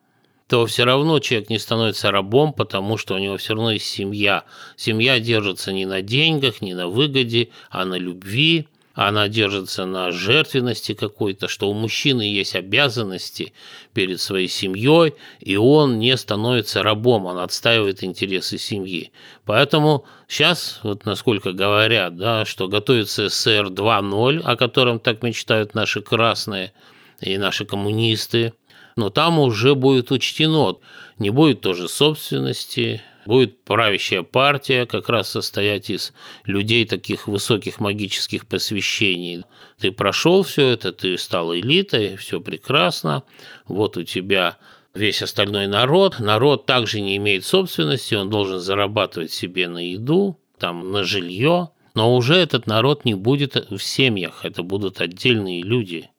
[0.49, 4.45] то все равно человек не становится рабом, потому что у него все равно есть семья.
[4.77, 10.95] Семья держится не на деньгах, не на выгоде, а на любви, она держится на жертвенности
[10.95, 13.53] какой-то, что у мужчины есть обязанности
[13.93, 19.13] перед своей семьей, и он не становится рабом, он отстаивает интересы семьи.
[19.45, 26.01] Поэтому сейчас, вот насколько говорят, да, что готовится СССР 2.0, о котором так мечтают наши
[26.01, 26.73] красные
[27.21, 28.55] и наши коммунисты,
[28.97, 30.79] но там уже будет учтено,
[31.19, 36.13] не будет тоже собственности, будет правящая партия как раз состоять из
[36.45, 39.45] людей таких высоких магических посвящений.
[39.79, 43.25] Ты прошел все это, ты стал элитой, все прекрасно,
[43.67, 44.59] вот у тебя
[44.95, 46.19] весь остальной народ.
[46.19, 52.15] Народ также не имеет собственности, он должен зарабатывать себе на еду, там, на жилье, но
[52.15, 56.09] уже этот народ не будет в семьях, это будут отдельные люди–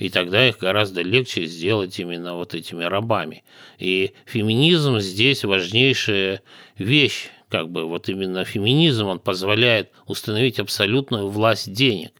[0.00, 3.44] и тогда их гораздо легче сделать именно вот этими рабами.
[3.78, 6.40] И феминизм здесь важнейшая
[6.78, 12.12] вещь, как бы вот именно феминизм, он позволяет установить абсолютную власть денег.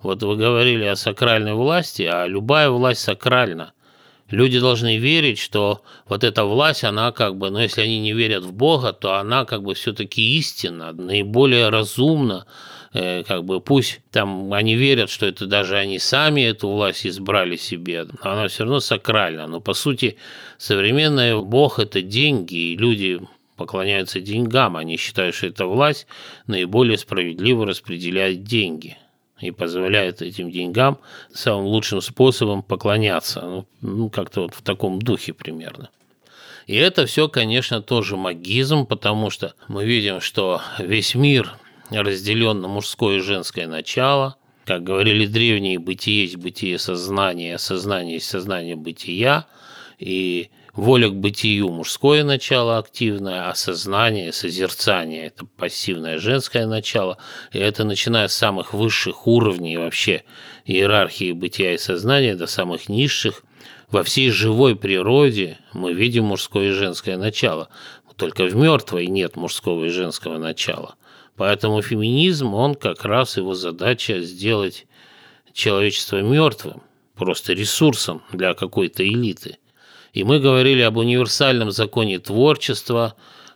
[0.00, 3.72] Вот вы говорили о сакральной власти, а любая власть сакральна.
[4.30, 8.44] Люди должны верить, что вот эта власть, она как бы, ну если они не верят
[8.44, 12.46] в Бога, то она как бы все-таки истинна, наиболее разумна,
[12.94, 18.04] как бы пусть там они верят, что это даже они сами эту власть избрали себе,
[18.04, 19.48] но она все равно сакральна.
[19.48, 20.16] Но по сути
[20.58, 23.20] современный Бог– это деньги, и люди
[23.56, 26.06] поклоняются деньгам, они считают, что эта власть
[26.46, 28.96] наиболее справедливо распределяет деньги
[29.40, 30.98] и позволяет этим деньгам
[31.32, 33.42] самым лучшим способом поклоняться.
[33.42, 35.90] Ну, ну как-то вот в таком духе примерно.
[36.66, 41.52] И это все, конечно, тоже магизм, потому что мы видим, что весь мир
[42.02, 44.36] разделен на мужское и женское начало.
[44.64, 49.46] Как говорили древние, бытие есть бытие сознания, сознание есть сознание бытия.
[49.98, 57.18] И воля к бытию– мужское начало активное, а сознание, созерцание– это пассивное женское начало.
[57.52, 60.24] И это начиная с самых высших уровней вообще
[60.64, 63.44] иерархии бытия и сознания до самых низших.
[63.90, 67.68] Во всей живой природе мы видим мужское и женское начало.
[68.16, 70.94] Только в мертвой нет мужского и женского начала–
[71.36, 74.86] Поэтому феминизм, он как раз его задача сделать
[75.52, 76.82] человечество мертвым,
[77.16, 79.58] просто ресурсом для какой-то элиты.
[80.12, 83.14] И мы говорили об универсальном законе творчества,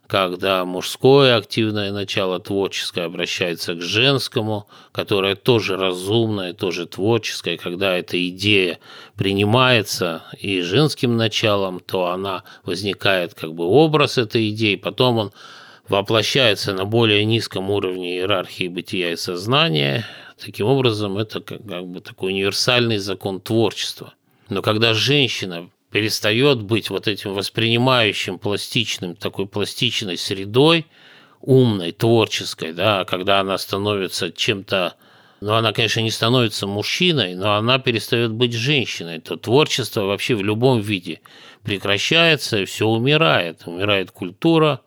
[0.09, 8.27] когда мужское активное начало творческое обращается к женскому, которое тоже разумное, тоже творческое, когда эта
[8.29, 8.79] идея
[9.17, 15.33] принимается и женским началом, то она возникает как бы образ этой идеи, потом он
[15.89, 20.07] воплощается на более низком уровне иерархии бытия и сознания.
[20.39, 24.15] Таким образом, это как, как бы такой универсальный закон творчества.
[24.49, 30.87] Но когда женщина перестает быть вот этим воспринимающим пластичным, такой пластичной средой,
[31.41, 34.95] умной, творческой, да, когда она становится чем-то,
[35.41, 40.43] ну, она, конечно, не становится мужчиной, но она перестает быть женщиной, то творчество вообще в
[40.43, 41.21] любом виде
[41.63, 43.63] прекращается, все умирает.
[43.67, 44.81] Умирает культура,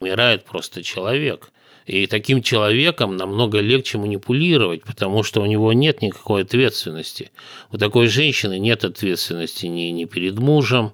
[0.00, 1.52] умирает просто человек.
[1.84, 7.30] И таким человеком намного легче манипулировать, потому что у него нет никакой ответственности.
[7.70, 10.92] У такой женщины нет ответственности ни, ни перед мужем,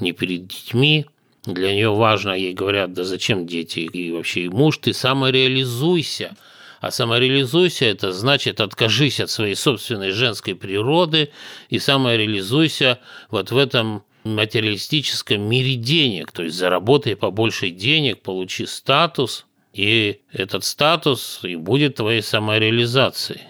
[0.00, 1.06] ни перед детьми.
[1.44, 6.36] Для нее важно, ей говорят, да зачем дети и вообще и муж, ты самореализуйся.
[6.80, 11.30] А самореализуйся– это значит откажись от своей собственной женской природы
[11.68, 12.98] и самореализуйся
[13.30, 14.02] вот в этом
[14.34, 21.96] материалистическом мире денег, то есть заработай побольше денег, получи статус, и этот статус и будет
[21.96, 23.42] твоей самореализацией.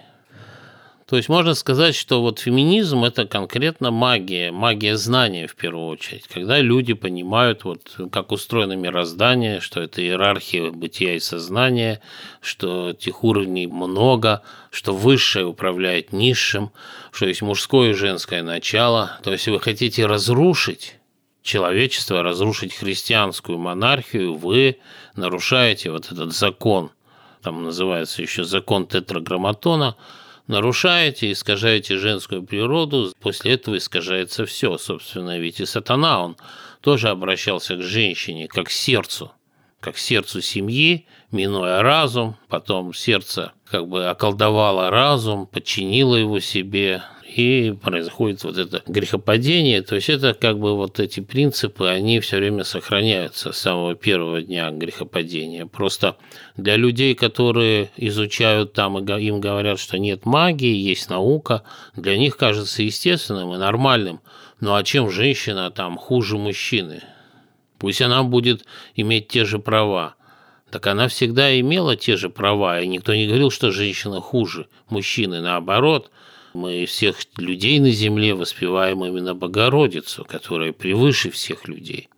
[1.09, 6.27] То есть можно сказать, что вот феминизм– это конкретно магия, магия знания в первую очередь,
[6.27, 11.99] когда люди понимают, вот, как устроено мироздание, что это иерархия бытия и сознания,
[12.41, 16.71] что этих уровней много, что высшее управляет низшим,
[17.11, 19.17] что есть мужское и женское начало.
[19.23, 20.97] То есть вы хотите разрушить
[21.41, 24.77] человечество, разрушить христианскую монархию, вы
[25.15, 26.91] нарушаете вот этот закон,
[27.41, 29.95] там называется еще закон тетраграмматона–
[30.49, 36.37] нарушаете, искажаете женскую природу, после этого искажается все, собственно, ведь и сатана, он
[36.81, 39.31] тоже обращался к женщине, как к сердцу,
[39.79, 47.03] как к сердцу семьи, минуя разум, потом сердце как бы околдовало разум, подчинило его себе,
[47.35, 49.81] и происходит вот это грехопадение.
[49.81, 54.41] То есть это как бы вот эти принципы, они все время сохраняются с самого первого
[54.41, 55.65] дня грехопадения.
[55.67, 56.17] Просто
[56.57, 61.63] для людей, которые изучают там и им говорят, что нет магии, есть наука,
[61.95, 64.21] для них кажется естественным и нормальным.
[64.59, 67.03] Ну а чем женщина там хуже мужчины?
[67.77, 68.65] Пусть она будет
[68.95, 70.15] иметь те же права.
[70.71, 75.41] Так она всегда имела те же права, и никто не говорил, что женщина хуже мужчины.
[75.41, 76.11] Наоборот,
[76.59, 82.09] мы всех людей на земле воспеваем именно Богородицу, которая превыше всех людей.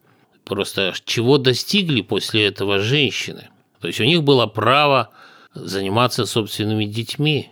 [0.45, 3.49] Просто чего достигли после этого женщины?
[3.79, 5.11] То есть у них было право
[5.53, 7.49] заниматься собственными детьми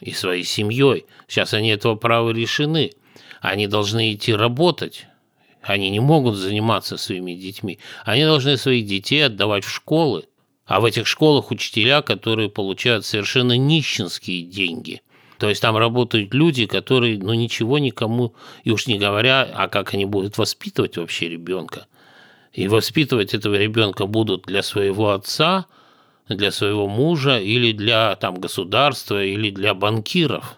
[0.00, 1.06] и своей семьей.
[1.26, 2.92] Сейчас они этого права лишены.
[3.40, 5.06] Они должны идти работать.
[5.62, 7.80] Они не могут заниматься своими детьми.
[8.04, 10.26] Они должны своих детей отдавать в школы.
[10.64, 15.02] А в этих школах учителя, которые получают совершенно нищенские деньги–
[15.40, 19.94] то есть там работают люди, которые, ну, ничего никому, и уж не говоря, а как
[19.94, 21.86] они будут воспитывать вообще ребенка.
[22.52, 25.64] И воспитывать этого ребенка будут для своего отца,
[26.28, 30.56] для своего мужа или для там, государства или для банкиров,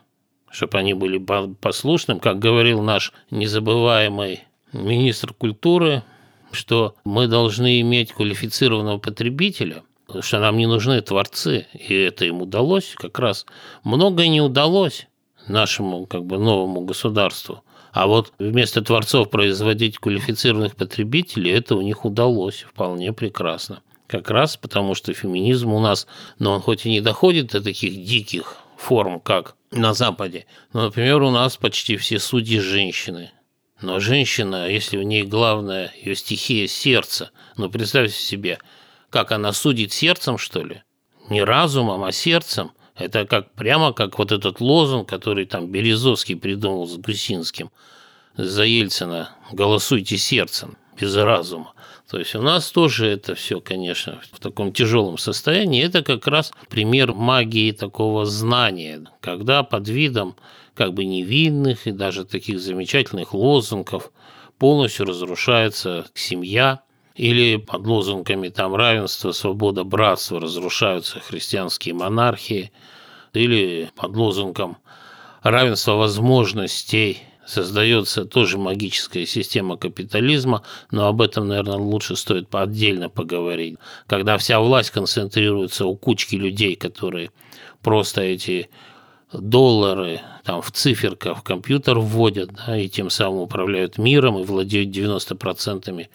[0.51, 1.25] чтобы они были
[1.61, 4.41] послушным, как говорил наш незабываемый
[4.73, 6.03] министр культуры,
[6.51, 9.85] что мы должны иметь квалифицированного потребителя–
[10.21, 13.47] что нам не нужны творцы, и это им удалось как раз.
[13.85, 15.07] Многое не удалось
[15.49, 17.63] нашему как бы новому государству.
[17.93, 23.83] А вот вместо творцов производить квалифицированных потребителей, это у них удалось вполне прекрасно.
[24.07, 26.07] Как раз потому, что феминизм у нас,
[26.39, 31.23] но он хоть и не доходит до таких диких форм, как на Западе, но, например,
[31.23, 33.31] у нас почти все судьи женщины.
[33.81, 38.59] Но женщина, если у ней главная ее стихия сердца, ну, представьте себе–
[39.13, 40.83] как она судит сердцем, что ли?
[41.29, 42.73] Не разумом, а сердцем.
[42.97, 47.71] Это как прямо как вот этот лозунг, который там Березовский придумал с Гусинским
[48.37, 51.75] за Ельцина «Голосуйте сердцем, без разума».
[52.11, 55.85] То есть у нас тоже это все, конечно, в таком тяжелом состоянии.
[55.85, 60.37] Это как раз пример магии такого знания, когда под видом
[60.75, 64.11] как бы невинных и даже таких замечательных лозунгов
[64.59, 66.83] полностью разрушается семья,
[67.15, 72.73] или под лозунгами там равенства, свобода, братство разрушаются христианские монархии,
[73.33, 74.79] или под лозунгом
[75.43, 83.79] равенства возможностей создается тоже магическая система капитализма, но об этом, наверное, лучше стоит отдельно поговорить.
[84.07, 87.31] Когда вся власть концентрируется у кучки людей, которые
[87.83, 88.71] просто эти
[89.33, 94.91] доллары там в циферках в компьютер вводят, да, и тем самым управляют миром и владеют
[94.91, 96.07] 90%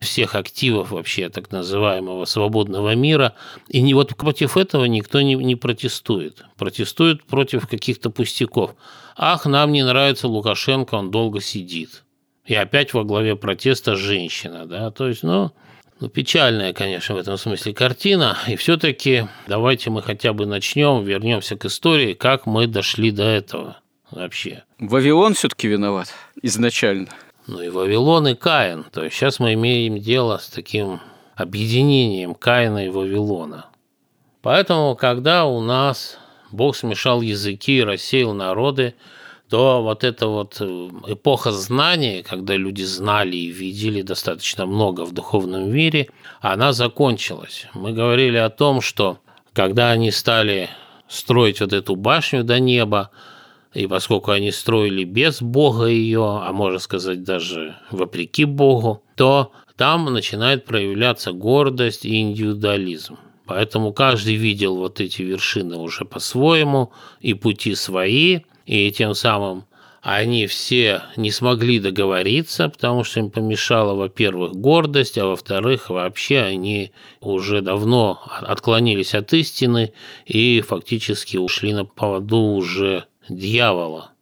[0.00, 3.34] всех активов вообще так называемого свободного мира.
[3.68, 6.44] И не, вот против этого никто не, не протестует.
[6.56, 8.74] Протестует против каких-то пустяков.
[9.16, 12.04] Ах, нам не нравится Лукашенко, он долго сидит.
[12.44, 14.66] И опять во главе протеста женщина.
[14.66, 14.90] Да?
[14.90, 15.52] То есть, ну,
[15.98, 18.36] ну, печальная, конечно, в этом смысле картина.
[18.46, 23.78] И все-таки давайте мы хотя бы начнем, вернемся к истории, как мы дошли до этого
[24.10, 24.64] вообще.
[24.78, 27.08] Вавилон все-таки виноват изначально
[27.46, 28.84] ну и Вавилон, и Каин.
[28.92, 31.00] То есть сейчас мы имеем дело с таким
[31.34, 33.66] объединением Каина и Вавилона.
[34.42, 36.18] Поэтому, когда у нас
[36.50, 38.94] Бог смешал языки и рассеял народы,
[39.48, 45.12] то вот эта вот э, эпоха знания, когда люди знали и видели достаточно много в
[45.12, 46.08] духовном мире,
[46.40, 47.66] она закончилась.
[47.74, 49.18] Мы говорили о том, что
[49.52, 50.68] Когда они стали
[51.08, 53.10] строить вот эту башню до неба,
[53.76, 60.06] и поскольку они строили без Бога ее, а можно сказать даже вопреки Богу, то там
[60.06, 63.18] начинает проявляться гордость и индивидуализм.
[63.44, 69.66] Поэтому каждый видел вот эти вершины уже по-своему, и пути свои, и тем самым
[70.00, 76.92] они все не смогли договориться, потому что им помешала, во-первых, гордость, а во-вторых, вообще они
[77.20, 79.92] уже давно отклонились от истины
[80.24, 84.12] и фактически ушли на поводу уже дьявола.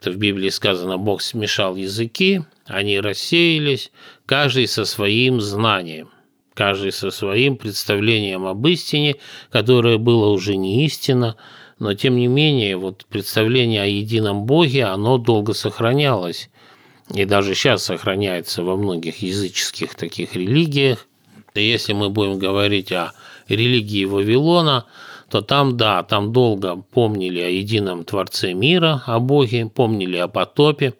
[0.00, 3.90] Это в Библии сказано, Бог смешал языки, они рассеялись,
[4.26, 6.10] каждый со своим знанием,
[6.54, 9.16] каждый со своим представлением об истине,
[9.50, 11.36] которое было уже не истина,
[11.78, 16.50] но тем не менее вот представление о едином Боге, оно долго сохранялось.
[17.14, 21.06] И даже сейчас сохраняется во многих языческих таких религиях.
[21.54, 23.12] И если мы будем говорить о
[23.48, 24.84] религии Вавилона,
[25.30, 30.94] то там, да, там долго помнили о едином Творце мира, о Боге, помнили о потопе,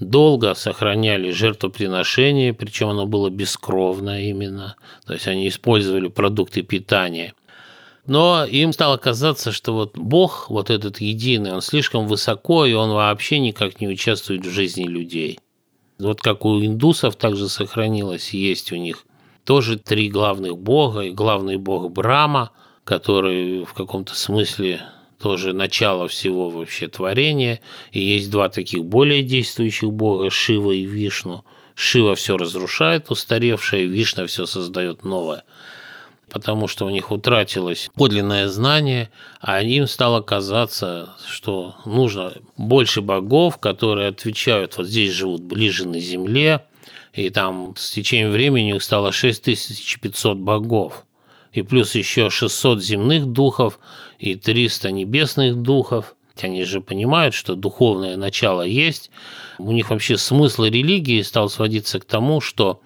[0.00, 7.34] долго сохраняли жертвоприношение, причем оно было бескровное именно, то есть они использовали продукты питания.
[8.06, 12.90] Но им стало казаться, что вот Бог, вот этот единый, он слишком высоко, и он
[12.90, 15.40] вообще никак не участвует в жизни людей.
[15.98, 19.04] Вот как у индусов также сохранилось, есть у них
[19.44, 22.52] тоже три главных бога, и главный бог Брама–
[22.86, 24.80] который в каком-то смысле
[25.20, 27.60] тоже начало всего вообще творения.
[27.90, 31.44] И есть два таких более действующих бога, Шива и Вишну.
[31.74, 35.42] Шива все разрушает устаревшее, Вишна все создает новое.
[36.30, 39.10] Потому что у них утратилось подлинное знание,
[39.40, 45.98] а им стало казаться, что нужно больше богов, которые отвечают, вот здесь живут ближе на
[45.98, 46.64] земле,
[47.12, 51.05] и там с течением времени их стало 6500 богов
[51.56, 53.78] и плюс еще 600 земных духов
[54.18, 56.14] и 300 небесных духов.
[56.40, 59.10] Они же понимают, что духовное начало есть.
[59.58, 62.82] У них вообще смысл религии стал сводиться к тому, что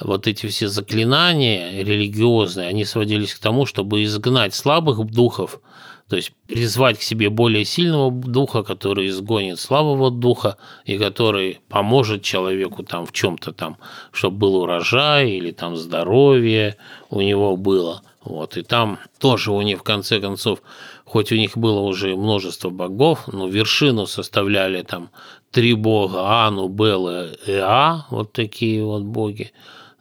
[0.00, 5.60] вот эти все заклинания религиозные, они сводились к тому, чтобы изгнать слабых духов,
[6.08, 12.22] то есть призвать к себе более сильного духа, который изгонит слабого духа и который поможет
[12.22, 13.78] человеку там в чем-то там,
[14.12, 16.76] чтобы был урожай или там здоровье
[17.10, 18.02] у него было.
[18.26, 20.60] Вот, и там тоже у них в конце концов,
[21.04, 25.10] хоть у них было уже множество богов, но вершину составляли там
[25.52, 29.52] три бога, Ану, Бел и А, вот такие вот боги.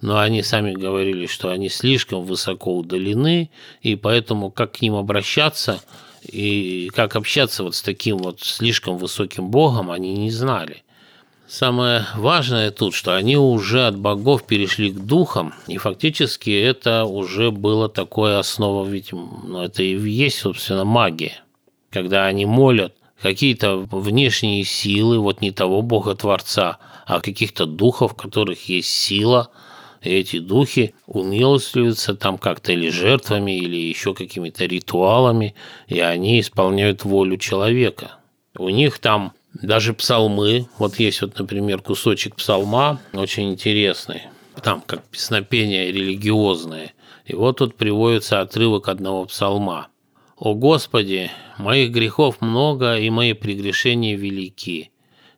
[0.01, 3.51] Но они сами говорили, что они слишком высоко удалены,
[3.81, 5.79] и поэтому как к ним обращаться
[6.23, 10.81] и как общаться вот с таким вот слишком высоким богом, они не знали.
[11.47, 17.51] Самое важное тут, что они уже от богов перешли к духам, и фактически это уже
[17.51, 21.43] было такое основа, ведь ну, это и есть, собственно, магия.
[21.91, 28.67] Когда они молят какие-то внешние силы, вот не того бога-творца, а каких-то духов, в которых
[28.67, 29.49] есть сила,
[30.01, 35.55] и эти духи умилостливаются там как-то или жертвами, или еще какими-то ритуалами,
[35.87, 38.15] и они исполняют волю человека.
[38.57, 44.23] У них там даже псалмы, вот есть вот, например, кусочек псалма, очень интересный,
[44.61, 46.93] там как песнопение религиозное.
[47.25, 49.87] И вот тут приводится отрывок одного псалма.
[50.37, 54.91] «О Господи, моих грехов много, и мои прегрешения велики.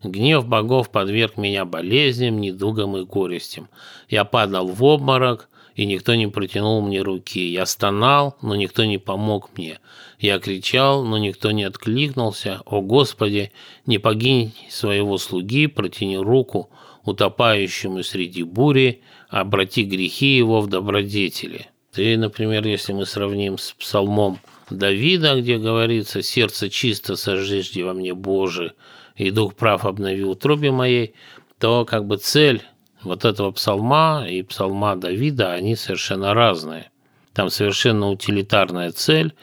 [0.03, 3.69] Гнев богов подверг меня болезням, недугам и горестям.
[4.09, 7.47] Я падал в обморок, и никто не протянул мне руки.
[7.47, 9.79] Я стонал, но никто не помог мне.
[10.19, 12.61] Я кричал, но никто не откликнулся.
[12.65, 13.51] О Господи,
[13.85, 16.69] не погинь своего слуги, протяни руку
[17.03, 21.67] утопающему среди бури, обрати грехи его в добродетели.
[21.93, 24.39] Ты, например, если мы сравним с псалмом
[24.69, 28.73] Давида, где говорится «Сердце чисто сожжи во мне, Боже,
[29.15, 31.13] и дух прав обнови утробе моей»,
[31.59, 32.61] то как бы цель
[33.01, 36.91] вот этого псалма и псалма Давида, они совершенно разные.
[37.33, 39.33] Там совершенно утилитарная цель,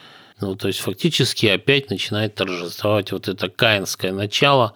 [0.40, 4.74] ну, то есть фактически опять начинает торжествовать вот это каинское начало,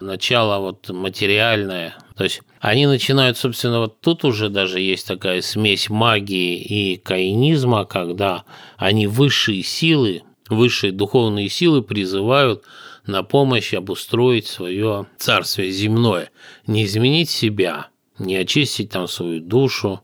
[0.00, 1.96] начало вот материальное.
[2.16, 7.84] То есть они начинают, собственно, вот тут уже даже есть такая смесь магии и каинизма,
[7.84, 8.44] когда
[8.78, 12.64] они высшие силы, высшие духовные силы призывают
[13.06, 16.30] на помощь обустроить свое царствие земное,
[16.66, 17.88] не изменить себя,
[18.18, 20.00] не очистить там свою душу,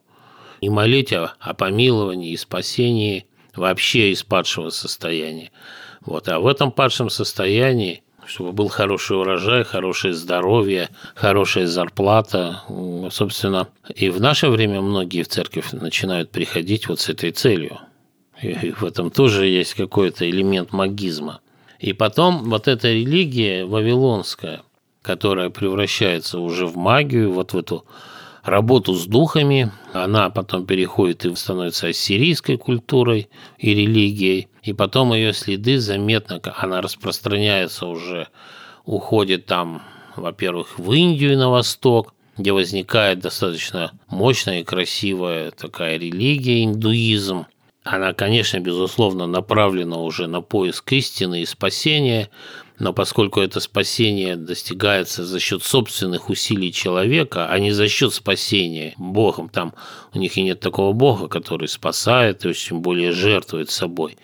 [0.60, 5.50] не молить о, о помиловании и спасении вообще из падшего состояния.
[6.00, 6.28] Вот.
[6.28, 12.62] А в этом падшем состоянии, чтобы был хороший урожай, хорошее здоровье, хорошая зарплата,
[13.10, 17.78] собственно, и в наше время многие в церковь начинают приходить вот с этой целью.
[18.40, 21.40] И в этом тоже есть какой-то элемент магизма.
[21.78, 24.62] И потом вот эта религия вавилонская,
[25.02, 27.84] которая превращается уже в магию, вот в эту
[28.42, 33.28] работу с духами, она потом переходит и становится ассирийской культурой
[33.58, 38.28] и религией, и потом ее следы заметно, она распространяется уже,
[38.84, 39.82] уходит там,
[40.16, 47.46] во-первых, в Индию и на восток, где возникает достаточно мощная и красивая такая религия, индуизм.
[47.84, 52.30] Она, конечно, безусловно, направлена уже на поиск истины и спасения,
[52.82, 58.94] но поскольку это спасение достигается за счет собственных усилий человека, а не за счет спасения
[58.96, 59.72] Богом, там
[60.12, 64.18] у них и нет такого Бога, который спасает и тем более жертвует собой.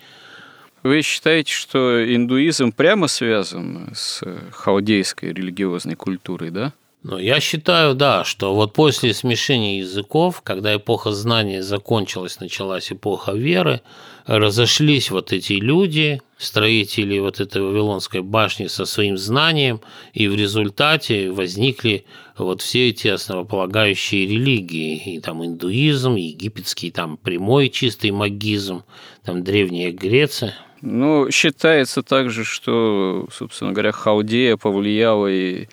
[0.83, 6.73] Вы считаете, что индуизм прямо связан с халдейской религиозной культурой, да?
[7.01, 13.31] Ну, я считаю, да, что вот после смешения языков, когда эпоха знания закончилась, началась эпоха
[13.31, 13.81] веры,
[14.25, 19.79] разошлись вот эти люди, строители вот этой Вавилонской башни со своим знанием,
[20.13, 22.03] и в результате возникли
[22.37, 28.83] вот все эти основополагающие религии, и там индуизм, египетский там прямой чистый магизм,
[29.23, 30.53] там древняя Греция.
[30.81, 35.67] Ну, считается также, что, собственно говоря, Халдея повлияла и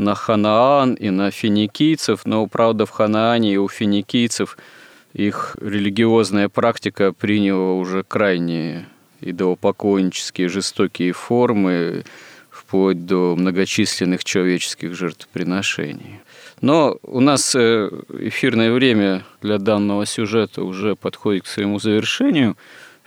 [0.00, 4.56] на Ханаан, и на финикийцев, но, правда, в Ханаане и у финикийцев
[5.12, 8.86] их религиозная практика приняла уже крайне
[9.20, 12.04] идолопоклоннические жестокие формы,
[12.50, 16.20] вплоть до многочисленных человеческих жертвоприношений.
[16.60, 17.90] Но у нас э,
[18.20, 22.56] эфирное время для данного сюжета уже подходит к своему завершению.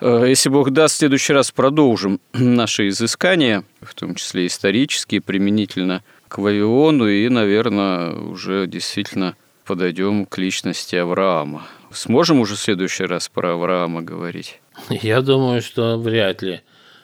[0.01, 6.03] Э, если Бог даст, в следующий раз продолжим наши изыскания, в том числе исторические, применительно
[6.33, 11.67] к Вавилону, и, наверное, уже действительно подойдем к личности Авраама.
[11.91, 14.59] Сможем уже в следующий раз про Авраама говорить?
[14.89, 16.61] Я думаю, что вряд ли.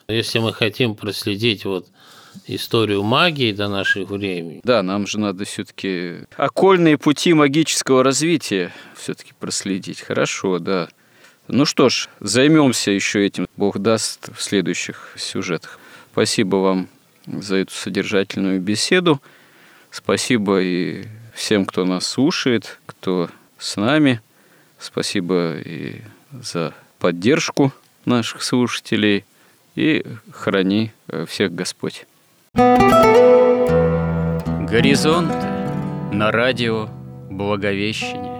[0.07, 1.86] Если мы хотим проследить вот
[2.47, 4.61] историю магии до наших времени.
[4.63, 10.01] Да, нам же надо все-таки окольные пути магического развития все-таки проследить.
[10.01, 10.89] Хорошо, да.
[11.47, 15.80] Ну что ж, займемся еще этим, Бог даст, в следующих сюжетах.
[16.13, 16.89] Спасибо вам
[17.32, 19.21] за эту содержательную беседу.
[19.91, 24.21] Спасибо и всем, кто нас слушает, кто с нами.
[24.77, 26.01] Спасибо и
[26.32, 27.73] за поддержку
[28.05, 29.25] наших слушателей.
[29.75, 32.05] И храни э, всех Господь.
[34.69, 35.32] Горизонт
[36.11, 36.89] на радио
[37.30, 38.39] Благовещение.